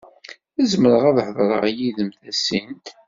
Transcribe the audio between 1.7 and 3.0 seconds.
yid-m tasint?